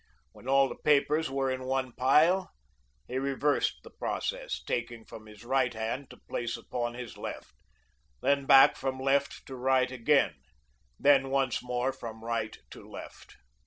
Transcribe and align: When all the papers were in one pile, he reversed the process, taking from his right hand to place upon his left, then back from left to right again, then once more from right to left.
When 0.31 0.47
all 0.47 0.67
the 0.67 0.81
papers 0.83 1.29
were 1.29 1.51
in 1.51 1.65
one 1.65 1.91
pile, 1.91 2.49
he 3.07 3.19
reversed 3.19 3.81
the 3.83 3.91
process, 3.91 4.59
taking 4.63 5.05
from 5.05 5.27
his 5.27 5.45
right 5.45 5.71
hand 5.71 6.09
to 6.09 6.17
place 6.17 6.57
upon 6.57 6.95
his 6.95 7.17
left, 7.19 7.53
then 8.19 8.47
back 8.47 8.77
from 8.77 8.99
left 8.99 9.45
to 9.45 9.55
right 9.55 9.91
again, 9.91 10.33
then 10.97 11.29
once 11.29 11.61
more 11.61 11.93
from 11.93 12.23
right 12.25 12.57
to 12.71 12.89
left. 12.89 13.35